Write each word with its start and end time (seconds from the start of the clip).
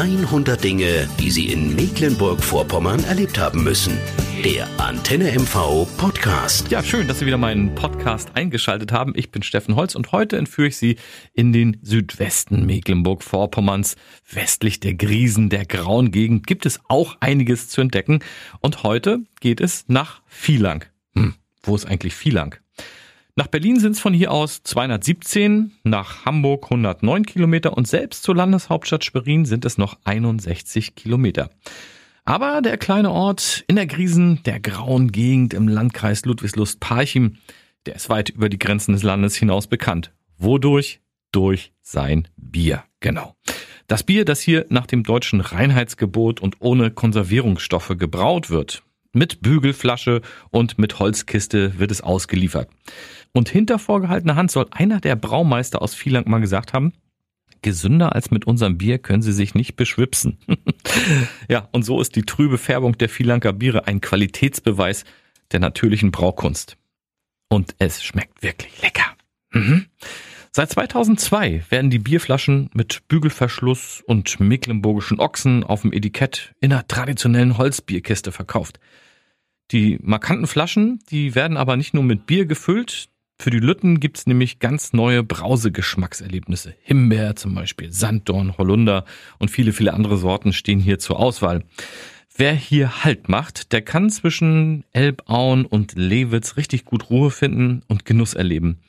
100 0.00 0.64
Dinge, 0.64 1.06
die 1.18 1.30
Sie 1.30 1.52
in 1.52 1.76
Mecklenburg-Vorpommern 1.76 3.04
erlebt 3.04 3.38
haben 3.38 3.62
müssen. 3.62 3.98
Der 4.42 4.66
Antenne 4.80 5.30
MV 5.30 5.86
Podcast. 5.98 6.70
Ja, 6.70 6.82
schön, 6.82 7.06
dass 7.06 7.18
Sie 7.18 7.26
wieder 7.26 7.36
meinen 7.36 7.74
Podcast 7.74 8.30
eingeschaltet 8.34 8.92
haben. 8.92 9.12
Ich 9.14 9.30
bin 9.30 9.42
Steffen 9.42 9.76
Holz 9.76 9.94
und 9.94 10.10
heute 10.12 10.38
entführe 10.38 10.68
ich 10.68 10.78
Sie 10.78 10.96
in 11.34 11.52
den 11.52 11.80
Südwesten 11.82 12.64
Mecklenburg-Vorpommerns. 12.64 13.96
Westlich 14.32 14.80
der 14.80 14.94
Griesen, 14.94 15.50
der 15.50 15.66
grauen 15.66 16.12
Gegend, 16.12 16.46
gibt 16.46 16.64
es 16.64 16.80
auch 16.88 17.18
einiges 17.20 17.68
zu 17.68 17.82
entdecken. 17.82 18.20
Und 18.60 18.82
heute 18.82 19.18
geht 19.40 19.60
es 19.60 19.84
nach 19.86 20.22
Vielang. 20.24 20.86
Hm, 21.14 21.34
wo 21.62 21.76
ist 21.76 21.84
eigentlich 21.84 22.14
Vielang? 22.14 22.54
Nach 23.40 23.46
Berlin 23.46 23.80
sind 23.80 23.92
es 23.92 24.00
von 24.00 24.12
hier 24.12 24.32
aus 24.32 24.64
217, 24.64 25.72
nach 25.82 26.26
Hamburg 26.26 26.64
109 26.64 27.24
Kilometer 27.24 27.74
und 27.74 27.88
selbst 27.88 28.22
zur 28.22 28.36
Landeshauptstadt 28.36 29.02
Schwerin 29.02 29.46
sind 29.46 29.64
es 29.64 29.78
noch 29.78 29.96
61 30.04 30.94
Kilometer. 30.94 31.48
Aber 32.26 32.60
der 32.60 32.76
kleine 32.76 33.10
Ort 33.10 33.64
in 33.66 33.76
der 33.76 33.86
Griesen, 33.86 34.42
der 34.42 34.60
grauen 34.60 35.10
Gegend 35.10 35.54
im 35.54 35.68
Landkreis 35.68 36.26
Ludwigslust-Parchim, 36.26 37.38
der 37.86 37.94
ist 37.94 38.10
weit 38.10 38.28
über 38.28 38.50
die 38.50 38.58
Grenzen 38.58 38.92
des 38.92 39.02
Landes 39.02 39.36
hinaus 39.36 39.68
bekannt. 39.68 40.12
Wodurch? 40.36 41.00
Durch 41.32 41.72
sein 41.80 42.28
Bier. 42.36 42.84
Genau. 43.00 43.36
Das 43.86 44.02
Bier, 44.02 44.26
das 44.26 44.42
hier 44.42 44.66
nach 44.68 44.84
dem 44.84 45.02
deutschen 45.02 45.40
Reinheitsgebot 45.40 46.40
und 46.40 46.56
ohne 46.58 46.90
Konservierungsstoffe 46.90 47.96
gebraut 47.96 48.50
wird. 48.50 48.82
Mit 49.12 49.42
Bügelflasche 49.42 50.22
und 50.50 50.78
mit 50.78 50.98
Holzkiste 50.98 51.78
wird 51.78 51.90
es 51.90 52.00
ausgeliefert. 52.00 52.68
Und 53.32 53.48
hinter 53.48 53.78
vorgehaltener 53.78 54.36
Hand 54.36 54.50
soll 54.50 54.66
einer 54.70 55.00
der 55.00 55.16
Braumeister 55.16 55.82
aus 55.82 55.94
Vielang 55.94 56.28
mal 56.28 56.40
gesagt 56.40 56.72
haben, 56.72 56.92
gesünder 57.62 58.14
als 58.14 58.30
mit 58.30 58.46
unserem 58.46 58.78
Bier 58.78 58.98
können 58.98 59.22
sie 59.22 59.32
sich 59.32 59.54
nicht 59.54 59.76
beschwipsen. 59.76 60.38
ja, 61.48 61.68
und 61.72 61.84
so 61.84 62.00
ist 62.00 62.16
die 62.16 62.22
trübe 62.22 62.58
Färbung 62.58 62.96
der 62.98 63.08
Vielanker 63.08 63.52
Biere 63.52 63.86
ein 63.86 64.00
Qualitätsbeweis 64.00 65.04
der 65.52 65.60
natürlichen 65.60 66.10
Braukunst. 66.10 66.76
Und 67.48 67.74
es 67.78 68.02
schmeckt 68.02 68.42
wirklich 68.42 68.80
lecker. 68.80 69.16
Mhm. 69.52 69.86
Seit 70.52 70.70
2002 70.70 71.64
werden 71.70 71.90
die 71.90 72.00
Bierflaschen 72.00 72.70
mit 72.74 73.06
Bügelverschluss 73.06 74.02
und 74.04 74.40
mecklenburgischen 74.40 75.20
Ochsen 75.20 75.62
auf 75.62 75.82
dem 75.82 75.92
Etikett 75.92 76.54
in 76.60 76.72
einer 76.72 76.88
traditionellen 76.88 77.56
Holzbierkiste 77.56 78.32
verkauft. 78.32 78.80
Die 79.70 80.00
markanten 80.02 80.48
Flaschen, 80.48 80.98
die 81.08 81.36
werden 81.36 81.56
aber 81.56 81.76
nicht 81.76 81.94
nur 81.94 82.02
mit 82.02 82.26
Bier 82.26 82.46
gefüllt, 82.46 83.10
für 83.40 83.50
die 83.50 83.60
Lütten 83.60 84.00
gibt's 84.00 84.26
nämlich 84.26 84.58
ganz 84.58 84.92
neue 84.92 85.22
Brausegeschmackserlebnisse. 85.22 86.74
Himbeer 86.82 87.36
zum 87.36 87.54
Beispiel, 87.54 87.90
Sanddorn, 87.90 88.58
Holunder 88.58 89.06
und 89.38 89.50
viele, 89.50 89.72
viele 89.72 89.94
andere 89.94 90.18
Sorten 90.18 90.52
stehen 90.52 90.78
hier 90.78 90.98
zur 90.98 91.18
Auswahl. 91.18 91.64
Wer 92.36 92.52
hier 92.52 93.02
Halt 93.02 93.30
macht, 93.30 93.72
der 93.72 93.82
kann 93.82 94.10
zwischen 94.10 94.84
Elbauen 94.92 95.64
und 95.64 95.94
Lewitz 95.94 96.58
richtig 96.58 96.84
gut 96.84 97.08
Ruhe 97.08 97.30
finden 97.30 97.82
und 97.86 98.04
Genuss 98.04 98.34
erleben. 98.34 98.80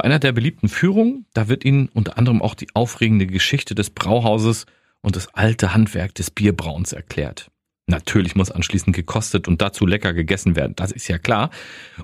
Bei 0.00 0.04
einer 0.04 0.18
der 0.18 0.32
beliebten 0.32 0.70
Führungen, 0.70 1.26
da 1.34 1.48
wird 1.48 1.62
Ihnen 1.62 1.90
unter 1.92 2.16
anderem 2.16 2.40
auch 2.40 2.54
die 2.54 2.68
aufregende 2.72 3.26
Geschichte 3.26 3.74
des 3.74 3.90
Brauhauses 3.90 4.64
und 5.02 5.14
das 5.14 5.28
alte 5.34 5.74
Handwerk 5.74 6.14
des 6.14 6.30
Bierbrauens 6.30 6.94
erklärt. 6.94 7.50
Natürlich 7.86 8.34
muss 8.34 8.50
anschließend 8.50 8.96
gekostet 8.96 9.46
und 9.46 9.60
dazu 9.60 9.84
lecker 9.84 10.14
gegessen 10.14 10.56
werden, 10.56 10.72
das 10.74 10.90
ist 10.90 11.08
ja 11.08 11.18
klar. 11.18 11.50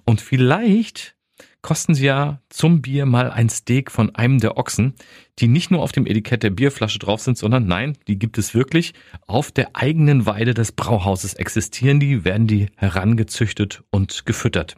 Und 0.04 0.20
vielleicht 0.20 1.16
kosten 1.62 1.94
Sie 1.94 2.04
ja 2.04 2.42
zum 2.50 2.82
Bier 2.82 3.06
mal 3.06 3.30
ein 3.30 3.48
Steak 3.48 3.90
von 3.90 4.14
einem 4.14 4.40
der 4.40 4.58
Ochsen, 4.58 4.92
die 5.38 5.48
nicht 5.48 5.70
nur 5.70 5.80
auf 5.80 5.92
dem 5.92 6.06
Etikett 6.06 6.42
der 6.42 6.50
Bierflasche 6.50 6.98
drauf 6.98 7.22
sind, 7.22 7.38
sondern 7.38 7.66
nein, 7.66 7.96
die 8.08 8.18
gibt 8.18 8.36
es 8.36 8.54
wirklich. 8.54 8.92
Auf 9.26 9.52
der 9.52 9.70
eigenen 9.72 10.26
Weide 10.26 10.52
des 10.52 10.72
Brauhauses 10.72 11.32
existieren 11.32 11.98
die, 11.98 12.26
werden 12.26 12.46
die 12.46 12.66
herangezüchtet 12.76 13.84
und 13.90 14.26
gefüttert. 14.26 14.76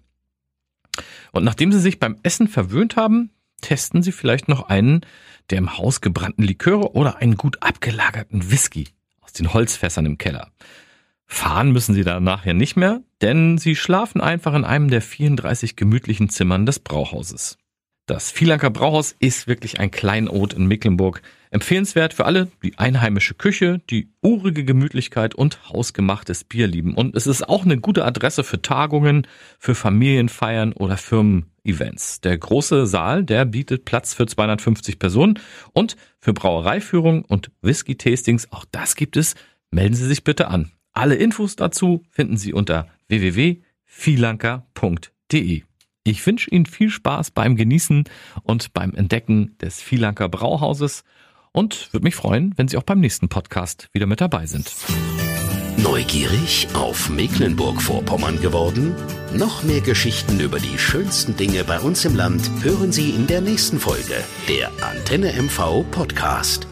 Und 1.32 1.44
nachdem 1.44 1.72
Sie 1.72 1.80
sich 1.80 1.98
beim 1.98 2.18
Essen 2.22 2.48
verwöhnt 2.48 2.96
haben, 2.96 3.30
testen 3.60 4.02
Sie 4.02 4.12
vielleicht 4.12 4.48
noch 4.48 4.68
einen 4.68 5.02
der 5.50 5.58
im 5.58 5.78
Haus 5.78 6.00
gebrannten 6.00 6.42
Liköre 6.42 6.92
oder 6.92 7.16
einen 7.16 7.36
gut 7.36 7.62
abgelagerten 7.62 8.50
Whisky 8.50 8.88
aus 9.20 9.32
den 9.32 9.52
Holzfässern 9.52 10.06
im 10.06 10.18
Keller. 10.18 10.50
Fahren 11.26 11.72
müssen 11.72 11.94
sie 11.94 12.04
da 12.04 12.20
nachher 12.20 12.54
nicht 12.54 12.76
mehr, 12.76 13.02
denn 13.20 13.58
sie 13.58 13.76
schlafen 13.76 14.20
einfach 14.20 14.54
in 14.54 14.64
einem 14.64 14.88
der 14.88 15.02
34 15.02 15.76
gemütlichen 15.76 16.30
Zimmern 16.30 16.64
des 16.64 16.78
Brauhauses. 16.78 17.58
Das 18.06 18.30
Vielanker 18.30 18.70
Brauhaus 18.70 19.14
ist 19.18 19.46
wirklich 19.46 19.78
ein 19.78 19.90
Kleinod 19.90 20.54
in 20.54 20.66
Mecklenburg. 20.66 21.20
Empfehlenswert 21.50 22.14
für 22.14 22.26
alle, 22.26 22.48
die 22.62 22.78
einheimische 22.78 23.34
Küche, 23.34 23.80
die 23.90 24.10
urige 24.22 24.64
Gemütlichkeit 24.64 25.34
und 25.34 25.70
hausgemachtes 25.70 26.44
Bier 26.44 26.66
lieben. 26.66 26.94
Und 26.94 27.16
es 27.16 27.26
ist 27.26 27.48
auch 27.48 27.64
eine 27.64 27.78
gute 27.78 28.04
Adresse 28.04 28.44
für 28.44 28.60
Tagungen, 28.60 29.26
für 29.58 29.74
Familienfeiern 29.74 30.74
oder 30.74 30.96
Firmen-Events. 30.96 32.20
Der 32.20 32.36
große 32.36 32.86
Saal, 32.86 33.24
der 33.24 33.44
bietet 33.44 33.84
Platz 33.84 34.14
für 34.14 34.26
250 34.26 34.98
Personen 34.98 35.38
und 35.72 35.96
für 36.20 36.32
Brauereiführung 36.32 37.24
und 37.24 37.50
Whisky-Tastings, 37.62 38.52
auch 38.52 38.64
das 38.70 38.94
gibt 38.94 39.16
es. 39.16 39.34
Melden 39.70 39.94
Sie 39.94 40.06
sich 40.06 40.24
bitte 40.24 40.48
an. 40.48 40.70
Alle 40.92 41.14
Infos 41.14 41.56
dazu 41.56 42.02
finden 42.10 42.36
Sie 42.36 42.52
unter 42.52 42.88
www.vielanker.de. 43.08 45.62
Ich 46.04 46.26
wünsche 46.26 46.50
Ihnen 46.50 46.66
viel 46.66 46.90
Spaß 46.90 47.32
beim 47.32 47.54
Genießen 47.54 48.04
und 48.42 48.72
beim 48.72 48.94
Entdecken 48.94 49.56
des 49.58 49.82
Vielanker 49.82 50.28
Brauhauses 50.28 51.04
und 51.58 51.92
würde 51.92 52.04
mich 52.04 52.14
freuen, 52.14 52.54
wenn 52.56 52.68
Sie 52.68 52.76
auch 52.76 52.84
beim 52.84 53.00
nächsten 53.00 53.28
Podcast 53.28 53.88
wieder 53.92 54.06
mit 54.06 54.20
dabei 54.20 54.46
sind. 54.46 54.72
Neugierig 55.76 56.68
auf 56.74 57.08
Mecklenburg-Vorpommern 57.10 58.40
geworden? 58.40 58.94
Noch 59.32 59.64
mehr 59.64 59.80
Geschichten 59.80 60.38
über 60.38 60.60
die 60.60 60.78
schönsten 60.78 61.36
Dinge 61.36 61.64
bei 61.64 61.80
uns 61.80 62.04
im 62.04 62.14
Land 62.14 62.48
hören 62.62 62.92
Sie 62.92 63.10
in 63.10 63.26
der 63.26 63.40
nächsten 63.40 63.80
Folge 63.80 64.24
der 64.48 64.70
Antenne 64.82 65.32
MV 65.32 65.84
Podcast. 65.90 66.68